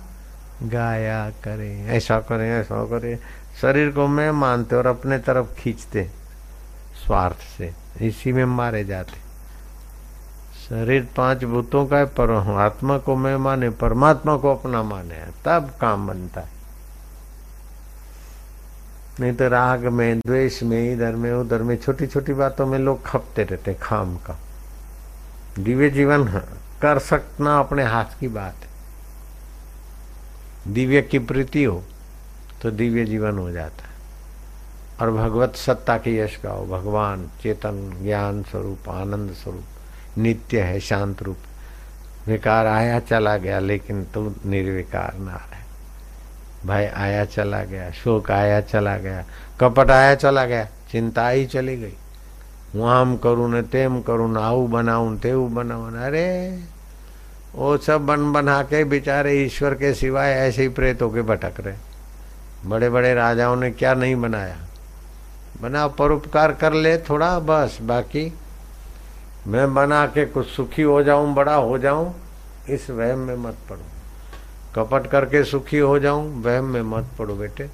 [0.63, 3.19] गाया करें। ऐसा करें ऐसा करें।
[3.61, 6.09] शरीर को मैं मानते और अपने तरफ़ खींचते,
[7.05, 9.17] स्वार्थ से। इसी में मारे जाते।
[10.69, 15.71] शरीर पाँच भूतों का है, पर आत्मा को मैं माने, परमात्मा को अपना माने। तब
[15.81, 16.49] काम बनता है।
[19.19, 23.05] नहीं तो राग में, द्वेष में, इधर में, उधर में छोटी छोटी बातों में लोग
[23.05, 24.39] खपते रहते खाम का।
[25.59, 26.27] दिव्य जीवन
[26.81, 28.75] कर सकना अपने हाथ की बात है।
[30.73, 31.83] दिव्य की प्रीति हो
[32.61, 33.95] तो दिव्य जीवन हो जाता है।
[35.01, 39.63] और भगवत सत्ता की यश गाओ भगवान चेतन, ज्ञान स्वरूप, आनंद स्वरूप,
[40.17, 41.37] नित्य है, शांत रूप।
[42.27, 45.65] विकार आया, चला गया, लेकिन तुम निर्विकार ना रहे।
[46.67, 49.25] भय आया, चला गया, शोक आया, चला गया,
[49.59, 51.93] कपट आया, चला गया, चिंता ही चली गई।
[52.72, 56.26] હું આમ કરું ને તેમ કરું ને આવું બનાવું ને તેવું બનાવું ને अरे
[57.52, 61.76] वो सब बन बना के बेचारे ईश्वर के सिवाय ऐसे ही प्रेतों के भटक रहे
[62.66, 64.56] बड़े बड़े राजाओं ने क्या नहीं बनाया
[65.62, 68.24] बना परोपकार कर ले थोड़ा बस बाकी
[69.48, 72.10] मैं बना के कुछ सुखी हो जाऊं बड़ा हो जाऊं
[72.68, 73.84] इस वहम में मत पड़ो
[74.74, 77.68] कपट करके सुखी हो जाऊं वहम में मत पड़ो बेटे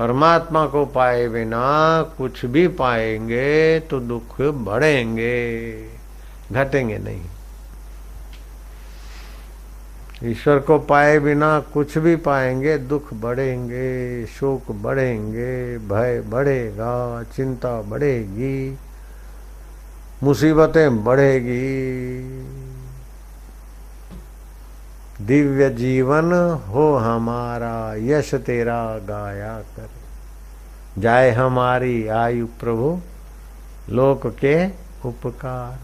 [0.00, 5.82] परमात्मा को पाए बिना कुछ भी पाएँगे तो दुख बढ़ेंगे,
[6.52, 7.20] घटेंगे नहीं।
[10.30, 18.78] ईश्वर को पाए बिना कुछ भी पाएँगे, दुख बढ़ेंगे, शोक बढ़ेंगे, भय बढ़ेगा, चिंता बढ़ेगी,
[20.22, 22.59] मुसीबतें बढ़ेगी।
[25.20, 26.32] दिव्य जीवन
[26.68, 29.88] हो हमारा, यश तेरा गाया कर।
[30.98, 33.00] जाए हमारी आयु प्रभु,
[33.90, 34.68] लोक के
[35.08, 35.78] उपकार।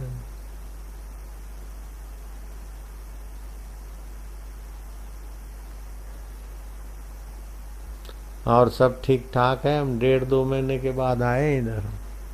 [8.47, 9.81] और सब ठीक ठाक है?
[9.81, 11.83] हम डेढ़ दो महीने के बाद आए इधर।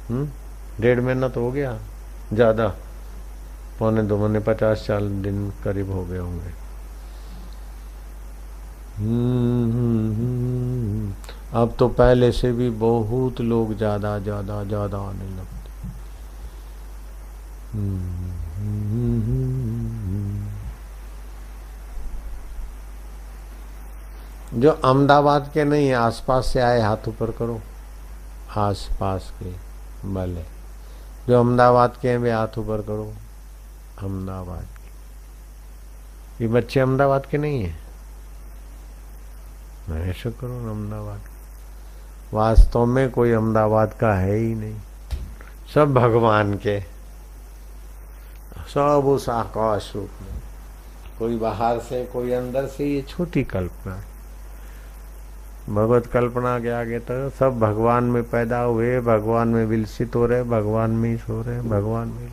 [0.08, 0.28] हम्म?
[0.80, 1.78] डेढ़ महीना तो हो गया।
[2.32, 2.68] ज़्यादा।
[3.78, 6.61] पौने दो महीने पचास साल दिन करीब हो गए होंगे।
[11.54, 15.62] अब तो पहले से भी बहुत लोग ज़्यादा ज़्यादा ज़्यादा आने लगते
[24.60, 27.60] जो अहमदाबाद के नहीं है आसपास से आए, हाथ ऊपर करो।
[28.56, 29.50] आसपास के
[30.14, 30.42] भले।
[31.28, 33.12] जो अहमदाबाद के हैं, वे हाथ ऊपर करो।
[33.98, 37.81] अहमदाबाद के। ये बच्चे अहमदाबाद के नहीं हैं?
[39.98, 41.20] ऐसा करो अहमदाबाद?
[42.34, 44.74] वास्तव में कोई अहमदाबाद का है ही नहीं।
[45.74, 46.80] सब भगवान के।
[48.74, 50.42] सब उस आकाश रूप में।
[51.18, 54.12] कोई बाहर से, कोई अंदर से, ये छोटी कल्पना। है
[55.68, 60.42] भगवत कल्पना के आगे तो सब भगवान में पैदा हुए, भगवान में विलसित हो रहे,
[60.42, 62.28] भगवान में ही सो रहे, भगवान में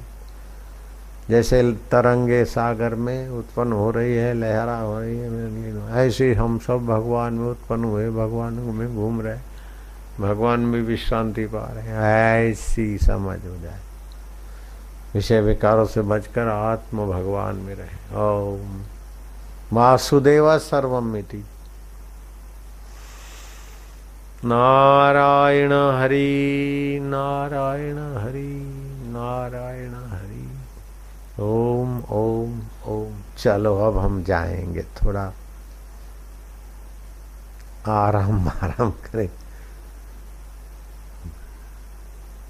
[1.30, 6.86] जैसे तरंगे सागर में उत्पन्न हो रही है, लहरा हो रही है ऐसे हम सब
[6.86, 9.38] भगवान में उत्पन्न हुए, भगवान में घूम रहे
[10.20, 11.88] भगवान में विश्रांति पा रहे
[12.50, 13.80] ऐसी समझ हो जाए।
[15.14, 18.82] विषय विकारों से बचकर आत्म भगवान में रहे। ओम।
[19.74, 21.46] वासुदेव सर्वमिति।
[24.46, 28.62] नारायण हरि नारायण हरि,
[29.08, 30.09] नारायण
[31.40, 35.34] ओम ओम ओम। चलो, अब हम जाएँगे थोड़ा
[37.88, 39.30] आराम आराम करें।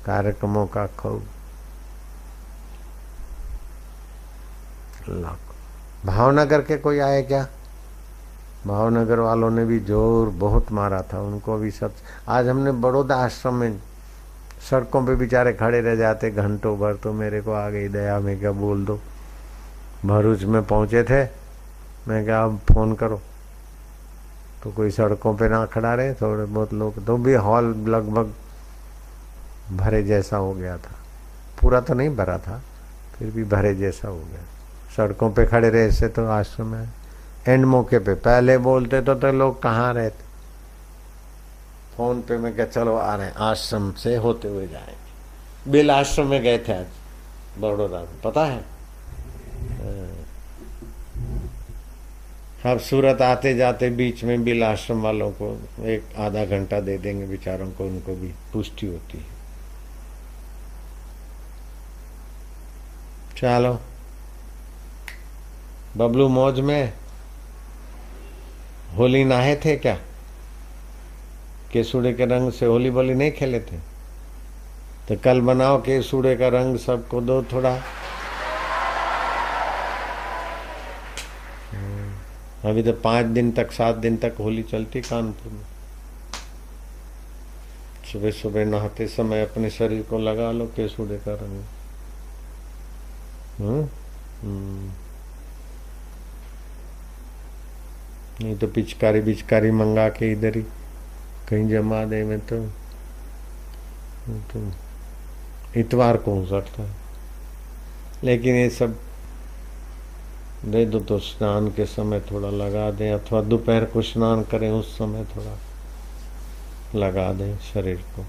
[0.05, 1.25] कार्यक्रमों का खूब
[6.05, 7.47] भावनगर के कोई आए क्या?
[8.67, 11.93] भावनगर वालों ने भी ज़ोर बहुत मारा था, उनको भी सब।
[12.27, 13.81] आज हमने बड़ौदा आश्रम में
[14.59, 18.39] सड़कों पे बेचारे खड़े रह जाते घंटों भर तो मेरे को आ गई दया। में
[18.39, 18.99] क्या बोल दो?
[20.05, 21.23] भरूच में पहुँचे थे।
[22.07, 23.21] मैं क्या अब फ़ोन करो।
[24.63, 28.33] तो कोई सड़कों पे ना खड़ा रहे थोड़े बहुत लोग। तो भी हॉल लगभग
[29.77, 30.95] भरे जैसा हो गया था।
[31.61, 32.61] पूरा तो नहीं भरा था
[33.15, 34.43] फिर भी भरे जैसा हो गया।
[34.97, 36.89] सड़कों पे खड़े रहे से तो आश्रम में
[37.47, 40.28] एंड मौके पे पहले बोलते तो, तो लोग कहाँ रहते?
[41.99, 45.71] फ़ोन पे मैं क्या चलो आ रहे हैं, आश्रम से होते हुए जाएँगे.
[45.71, 46.85] बिल आश्रम में गए थे आज,
[47.59, 48.63] बड़ोदा में पता है।
[52.65, 55.51] अब सूरत आते जाते बीच में बिल आश्रम वालों को
[55.85, 59.37] एक आधा घंटा दे देंगे, बेचारों को उनको भी पुष्टि होती है।
[63.37, 63.79] चलो।
[65.97, 66.93] बबलू मौज में
[68.97, 69.99] होली नहाए थे क्या?
[71.71, 73.99] केसुड़े के रंग से होली बोली नहीं खेले थे।
[75.07, 77.83] तो कल बनाओ केसुड़े का रंग सबको दो थोड़ा।
[81.71, 85.65] हम्म, अभी तो पाँच दिन तक सात दिन तक होली चलती कानपुर में।
[88.13, 91.63] सुबह सुबह नहाते समय अपने शरीर को लगा लो केसुड़े का रंग।
[93.59, 93.83] हम्म,
[94.41, 94.91] हम्म।
[98.45, 100.63] नहीं तो पिचकारी बिचकारी मंगा के इधर ही।
[101.49, 102.65] कहीं जमा दे में तो,
[104.51, 104.71] तो
[105.79, 106.95] इतवार को हो सकता है
[108.23, 108.99] लेकिन ये सब
[110.65, 114.97] दे दो तो स्नान के समय थोड़ा लगा दें अथवा दोपहर को स्नान करें उस
[114.97, 115.57] समय थोड़ा
[116.95, 118.25] लगा दें शरीर को।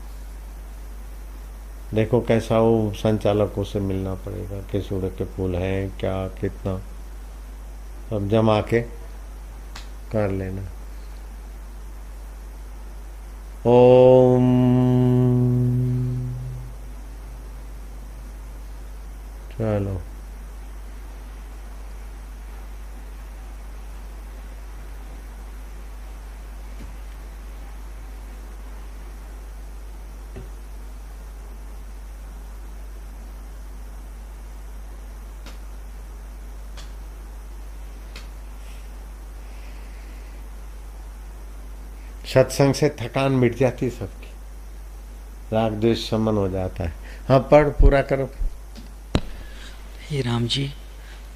[1.94, 6.78] देखो कैसा वो संचालकों से मिलना पड़ेगा किस उड़ के फूल हैं क्या कितना।
[8.11, 8.80] सब जमा के
[10.12, 10.62] कर लेना।
[13.64, 14.46] ओम।
[19.50, 20.09] चलो।
[42.35, 44.28] सत्संग से थकान मिट जाती है सबकी।
[45.53, 46.93] राग द्वेष समन हो जाता है।
[47.28, 48.28] हाँ पढ़ पूरा करो।
[50.11, 50.70] हे राम जी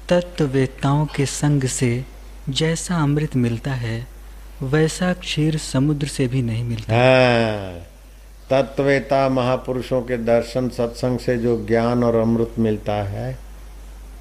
[0.09, 2.05] तत्ववेताओं के संग से
[2.49, 4.07] जैसा अमृत मिलता है
[4.63, 7.79] वैसा क्षीर समुद्र से भी नहीं मिलता। हाँ
[8.49, 13.37] तत्वेता महापुरुषों के दर्शन सत्संग से जो ज्ञान और अमृत मिलता है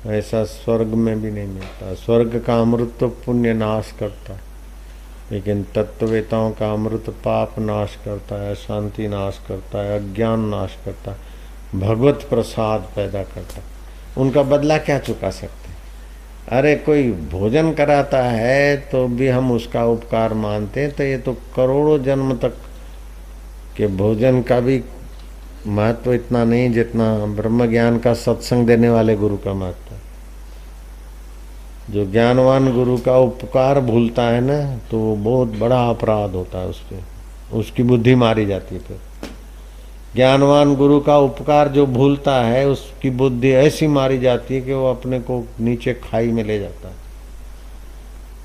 [0.07, 4.41] वैसा स्वर्ग में भी नहीं मिलता। स्वर्ग का अमृत तो पुण्य नाश करता है।
[5.33, 11.11] लेकिन तत्ववेताओं का अमृत पाप नाश करता है, शांति नाश करता है, अज्ञान नाश करता
[11.11, 11.17] है,
[11.81, 13.63] भगवत प्रसाद पैदा करता है।
[14.19, 15.65] उनका बदला क्या चुका सकते
[16.49, 21.33] अरे कोई भोजन कराता है तो भी हम उसका उपकार मानते हैं तो ये तो
[21.57, 22.57] करोड़ों जन्म तक
[23.77, 24.83] के भोजन का भी
[25.67, 27.07] महत्व इतना नहीं जितना
[27.37, 29.84] ब्रह्म ज्ञान का सत्संग देने वाले गुरु का महत्व।
[31.91, 34.59] जो ज्ञानवान गुरु का उपकार भूलता है ना
[34.91, 38.99] तो वो बहुत बड़ा अपराध होता है उस पर उसकी बुद्धि मारी जाती है फिर।
[40.15, 44.91] ज्ञानवान गुरु का उपकार जो भूलता है, उसकी बुद्धि ऐसी मारी जाती है कि वो
[44.91, 47.03] अपने को नीचे खाई में ले जाता है।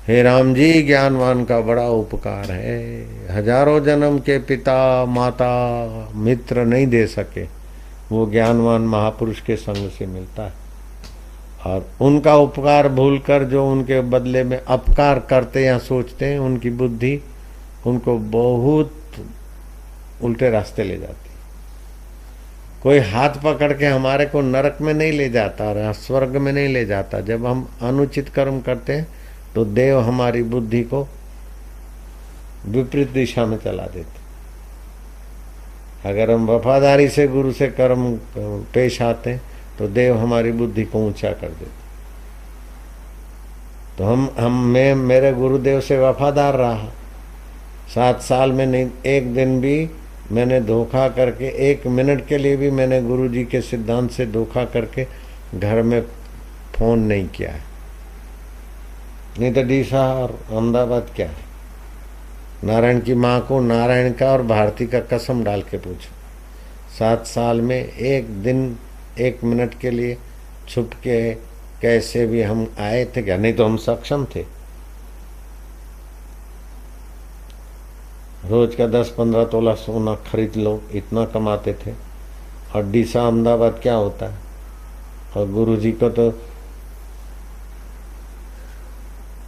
[0.06, 6.86] हे राम जी, ज्ञानवान का बड़ा उपकार है। हज़ारों जन्म के पिता, माता, मित्र नहीं
[6.86, 7.44] दे सके।
[8.10, 10.52] वो ज्ञानवान महापुरुष के संग से मिलता है।
[11.66, 17.20] और उनका उपकार भूलकर जो उनके बदले में अपकार करते या सोचते हैं, उनकी बुद्धि
[17.86, 18.92] उनको बहुत
[20.22, 21.28] उल्टे रास्ते ले जाती
[22.82, 26.68] कोई हाथ पकड़ के हमारे को नरक में नहीं ले जाता और स्वर्ग में नहीं
[26.68, 29.06] ले जाता। जब हम अनुचित कर्म करते हैं
[29.54, 31.06] तो देव हमारी बुद्धि को
[32.66, 34.18] विपरीत दिशा में चला देते
[36.08, 38.12] अगर हम वफादारी से गुरु से कर्म
[38.74, 39.49] पेश आते हैं
[39.80, 41.80] तो देव हमारी बुद्धि को ऊँचा कर देते।
[43.98, 46.88] तो हम हम, मैं, मेरे गुरुदेव से वफादार रहा।
[47.94, 49.90] सात साल में नहीं, एक दिन भी
[50.32, 54.64] मैंने धोखा करके, एक मिनट के लिए भी मैंने गुरु जी के सिद्धांत से धोखा
[54.64, 55.06] करके
[55.54, 56.00] घर में
[56.74, 57.60] फ़ोन नहीं किया है।
[59.38, 61.50] नहीं तो डीसा और अहमदाबाद क्या है?
[62.64, 66.14] नारायण की माँ को नारायण का और भारती का कसम डाल के पूछो।
[66.98, 68.76] सात साल में एक दिन
[69.20, 70.16] एक मिनट के लिए
[70.68, 71.34] छुप के
[71.82, 73.36] कैसे भी हम आए थे क्या?
[73.36, 74.44] नहीं तो हम सक्षम थे।
[78.46, 81.92] रोज का दस पंद्रह तोला सोना खरीद लो, इतना कमाते थे।
[82.74, 84.26] और डीसा अहमदाबाद क्या होता?
[84.26, 84.38] है
[85.36, 86.30] और गुरु जी को तो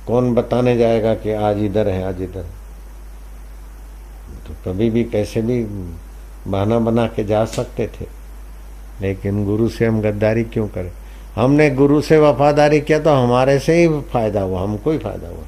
[0.07, 2.47] कौन बताने जाएगा कि आज इधर है, आज इधर
[4.47, 5.63] तो कभी भी कैसे भी
[6.47, 8.22] बहाना बना के जा सकते थे।
[9.03, 10.91] लेकिन गुरु से हम गद्दारी क्यों करें?
[11.37, 15.45] हमने गुरु से वफादारी किया तो हमारे से ही फ़ायदा हुआ, हमको ही फ़ायदा हुआ।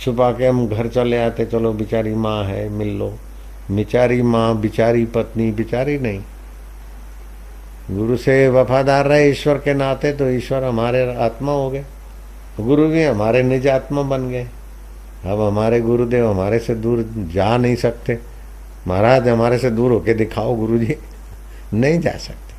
[0.00, 3.14] छुपा के हम घर चले आते, चलो बिचारी माँ है, मिल लो।
[3.70, 6.20] बिचारी माँ, बिचारी पत्नी, बिचारी नहीं।
[7.90, 11.84] गुरु से वफादार रहे ईश्वर के नाते तो ईश्वर हमारे आत्मा हो गए।
[12.60, 14.46] गुरु भी हमारे निज आत्मा बन गए।
[15.24, 17.04] अब हमारे गुरुदेव हमारे से दूर
[17.34, 18.18] जा नहीं सकते।
[18.88, 20.96] महाराज हमारे से दूर होके दिखाओ गुरु जी
[21.74, 22.54] नहीं जा सकते।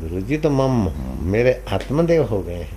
[0.00, 0.92] गुरु जी तो मम
[1.22, 2.76] मेरे आत्मदेव हो गए हैं।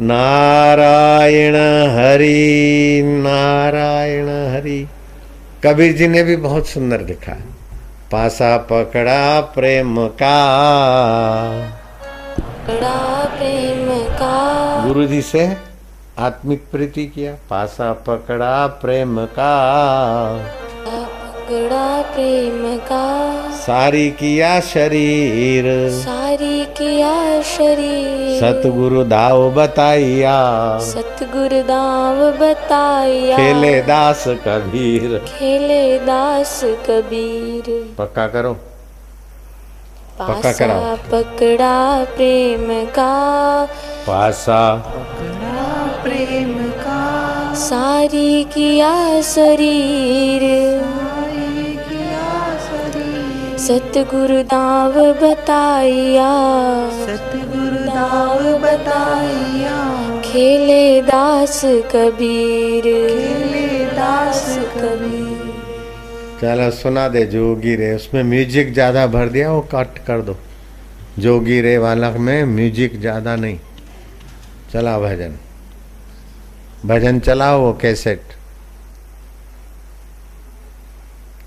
[0.00, 1.56] नारायण
[1.90, 4.88] हरि नारायण हरि।
[5.64, 7.44] कबीर जी ने भी बहुत सुंदर लिखा है।
[8.12, 10.38] पासा पकड़ा प्रेम का।
[12.38, 14.34] पकड़ा प्रेम का।
[14.86, 15.73] गुरु जी से
[16.18, 19.54] आत्मिक प्रीति किया। पासा पकड़ा प्रेम का।
[20.86, 23.06] पकड़ा प्रेम का।
[23.50, 30.36] सारी किया शरीर। सारी किया शरीर। सतगुरु दाव बताइया।
[30.78, 38.56] सतगुरु दाव बताया खेले दास कबीर। खेले दास कबीर। पक्का करो।
[40.18, 43.64] पक्का करो पकड़ा प्रेम का।
[44.06, 44.76] पासा
[47.56, 50.42] सारी किया शरीर।
[53.58, 56.32] सतगुरु दाव बताइया।
[56.96, 59.76] सतगुरु दाव बताइया।
[60.24, 61.60] खेले दास
[61.94, 64.44] कबीर। खेले दास
[64.76, 65.52] कबीर।
[66.40, 70.36] चलो सुना दे जोगी रे उसमें म्यूज़िक ज़्यादा भर दिया वो कट कर दो।
[71.18, 73.58] जोगी रे वाला में म्यूज़िक ज़्यादा नहीं।
[74.72, 75.38] चला भजन
[76.84, 78.32] भजन चलाओ वो कैसेट।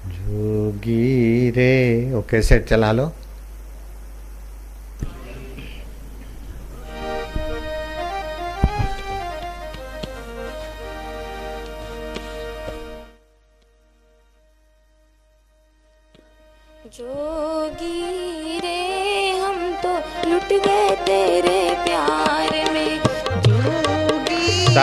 [0.07, 1.73] जोगी रे
[2.13, 3.11] वो कैसेट चला लो।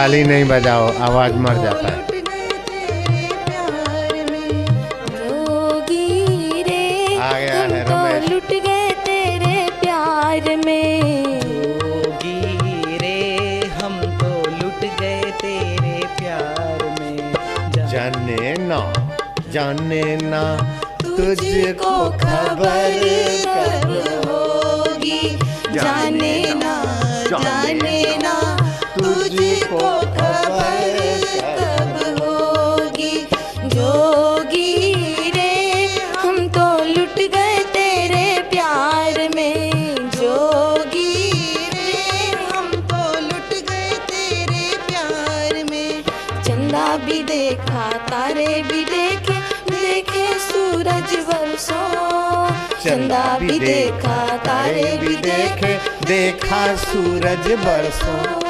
[0.05, 2.01] ताली नहीं बजाओ आवाज़ मर जाता है।
[7.19, 13.17] आ गया हम है तो रमेश। लुट गए तेरे प्यार में। जोगी रे
[13.79, 17.17] हम तो लुट गए तेरे प्यार में।
[17.93, 18.81] जाने ना
[19.55, 20.43] जाने ना
[21.03, 23.01] तुझको खबर
[23.47, 23.89] कब
[24.29, 25.23] होगी।
[25.75, 26.75] जाने ना
[27.31, 28.24] जाने ना।
[53.39, 58.45] भी देखा तारे भी देखे देखा। सूरज बरसों।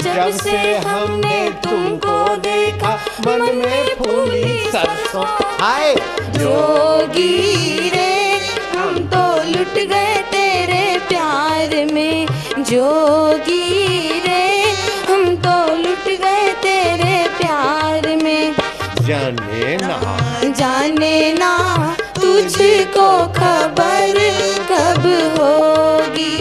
[0.00, 5.24] जब से हमने तुमको देखा मन में फूली सरसों।
[5.60, 5.94] हाय!
[6.20, 8.40] जोगी रे
[8.76, 12.26] हम तो लुट गए तेरे प्यार में।
[12.58, 14.72] जोगी रे
[15.08, 18.54] हम तो लुट गए तेरे प्यार में।
[19.00, 21.93] जाने ना। जाने ना।
[22.44, 24.16] तुझको खबर
[24.70, 25.04] कब
[25.36, 26.34] होगी?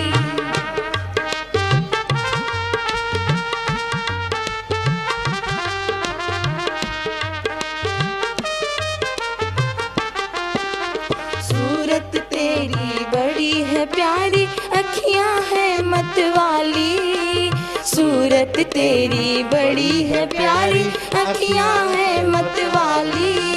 [11.41, 17.51] सूरत तेरी बड़ी है प्यारी, अखियाँ है मतवाली।
[17.85, 20.83] सूरत तेरी बड़ी है प्यारी,
[21.15, 23.53] अखियाँ है मतवाली।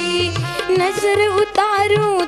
[0.69, 2.26] नज़र उतारूं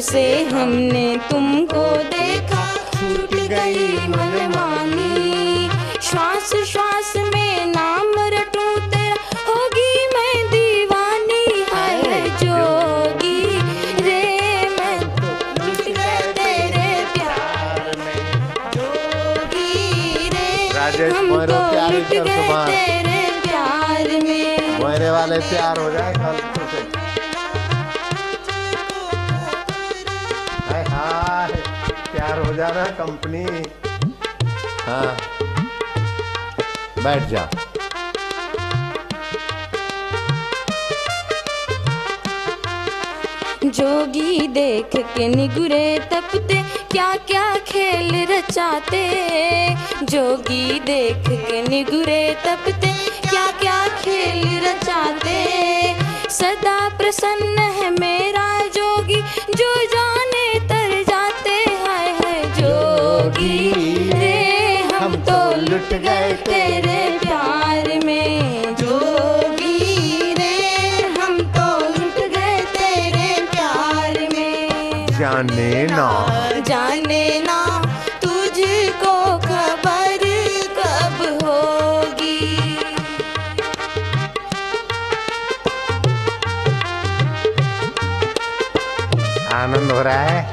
[0.00, 5.68] जब से हमने तुमको देखा छूट गई मनमानी।
[6.02, 9.16] श्वास श्वास में नाम रटूं तेरा।
[9.48, 13.42] होगी मैं दीवानी है जोगी।
[14.00, 14.22] रे
[14.78, 15.28] मैं तो
[15.58, 15.82] लुट
[16.38, 18.22] तेरे प्यार में।
[18.76, 26.12] जोगी रे राजेश हम मोरो तो गए तेरे प्यार में। मेरे वाले प्यार हो जाए
[26.14, 26.36] कल
[32.20, 33.42] प्यार हो जाना कंपनी
[34.86, 35.16] हाँ
[37.04, 37.48] बैठ जा।
[43.64, 46.62] जोगी देख के निगुरे तपते
[46.92, 49.04] क्या क्या खेल रचाते।
[50.04, 52.92] जोगी देख के निगुरे तपते
[53.30, 55.38] क्या क्या खेल रचाते।
[56.30, 58.59] सदा प्रसन्न है मेरा
[65.90, 70.50] लुट गए तेरे प्यार में। जोगी रे
[71.14, 76.08] हम तो लुट गए तेरे प्यार में। जाने ना।
[76.68, 77.58] जाने ना
[78.22, 80.24] तुझको खबर
[80.78, 82.38] कब होगी?
[89.54, 90.49] आनंद हो रहा है?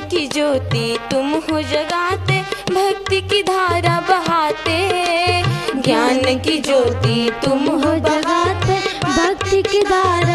[0.00, 2.40] की ज्योति तुम हो जगाते,
[2.70, 4.76] भक्ति की धारा बहाते।
[5.80, 10.25] ज्ञान की ज्योति तुम हो जगाते भक्ति की धारा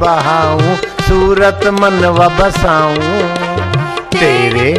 [0.00, 0.76] बहाऊं
[1.08, 3.22] सूरत मन व बसाऊं
[4.16, 4.72] तेरे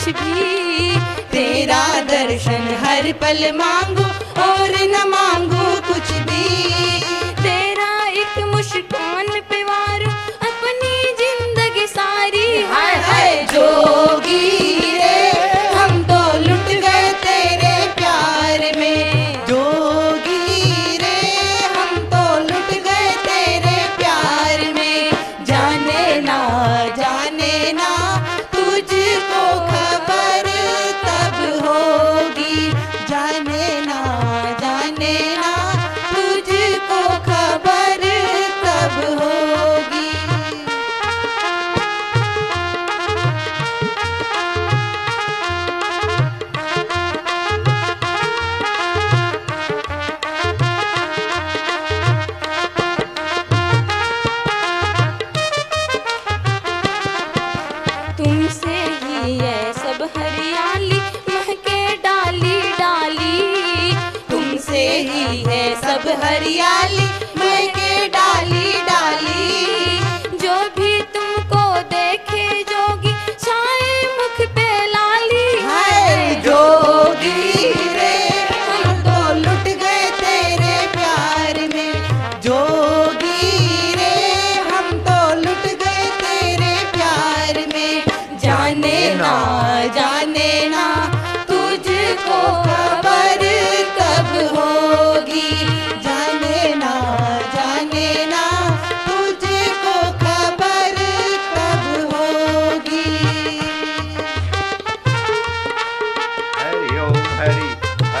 [0.00, 0.96] कुछ भी
[1.32, 4.04] तेरा दर्शन हर पल मांगो
[4.42, 7.00] और न मांगो कुछ भी।
[7.42, 7.90] तेरा
[8.22, 10.02] एक मुस्कान पे वार
[10.48, 14.69] अपनी ज़िंदगी सारी। हाय हाय, जोगी।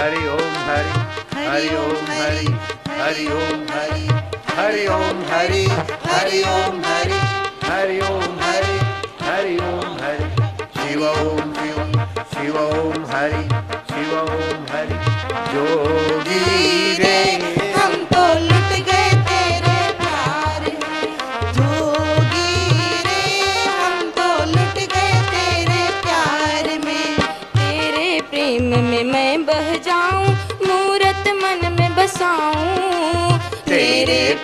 [0.00, 0.92] हरि ओम हरि
[1.38, 2.46] हरि ओम हरि
[3.00, 4.06] हरि ओम हरि
[4.58, 5.64] हरि ओम हरि
[6.06, 7.19] हरि ओम हरि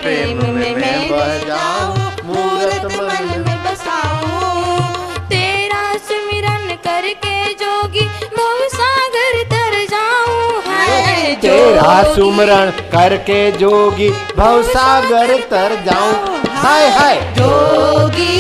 [0.07, 1.94] प्रेम में मैं बह जाऊँ
[2.24, 8.04] मूर्त मन में बसाऊं। तेरा सुमिरन करके जोगी
[8.36, 17.20] भव सागर तर जाऊँ। है तेरा सुमरण करके जोगी भव सागर तर जाऊँ। हाय। हाय
[17.38, 18.36] जोगी।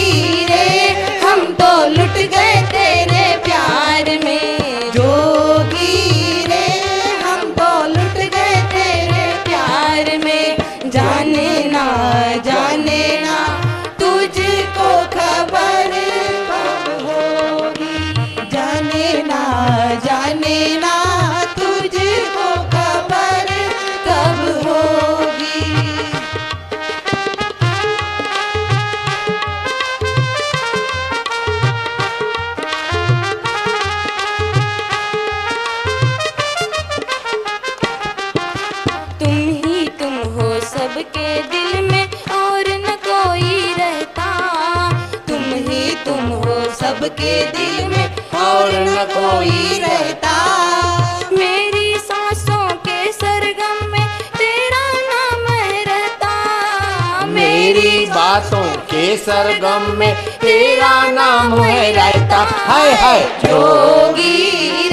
[59.16, 64.85] सरगम में तेरा नाम है रायता। हाय है जोगी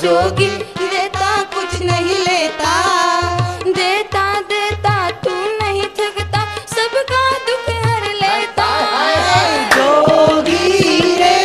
[0.00, 0.46] जोगी
[0.80, 2.72] देता कुछ नहीं लेता।
[3.68, 8.68] देता देता तू नहीं थकता सबका दुख हर लेता।
[9.74, 11.36] जोगी रे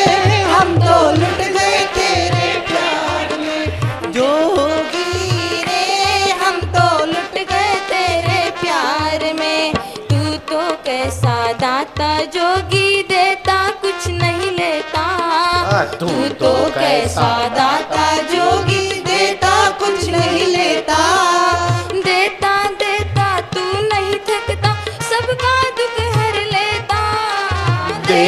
[0.52, 9.34] हम तो लुट गए तेरे प्यार में। जोगी रे हम तो लुट गए तेरे प्यार
[9.40, 9.74] में।
[10.10, 15.06] तू तो कैसा दाता जोगी देता कुछ नहीं लेता।
[15.72, 17.95] हाँ, तू तो, तो कैसा दाता।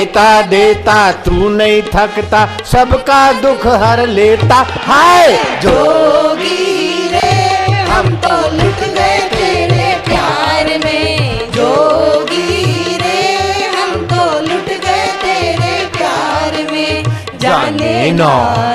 [0.07, 5.33] देता देता तू नहीं थकता सबका दुख हर लेता। हाय!
[5.33, 13.35] जोगी रे हम तो लुट गए तेरे प्यार में। जोगी रे
[13.77, 17.03] हम तो लुट गए तेरे प्यार में।
[17.39, 18.66] जाने ना।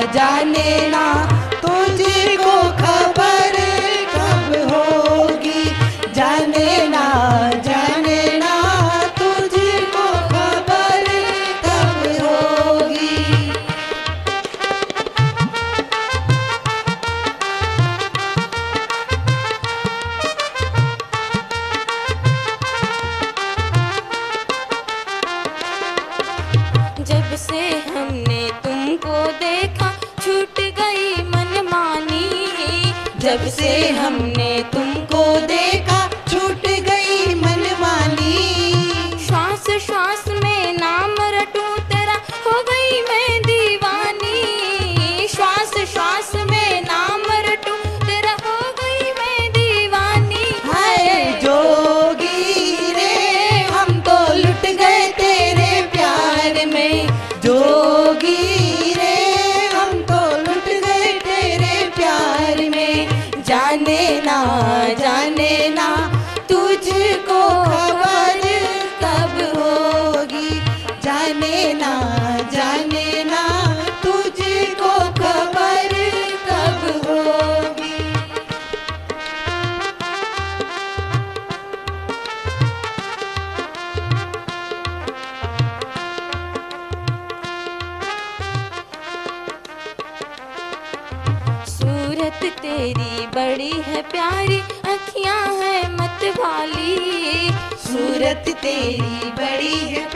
[98.73, 100.12] तेरी बड़ी है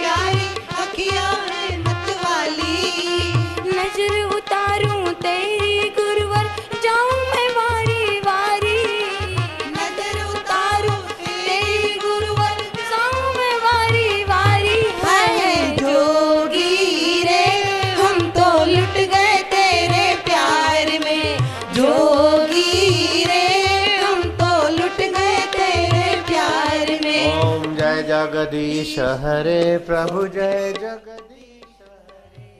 [28.86, 32.50] जगदीश हरे प्रभु जय जगदीश हरे।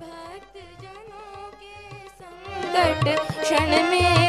[0.00, 1.76] भक्त जनों के
[2.08, 3.04] संकट
[3.42, 4.25] क्षण में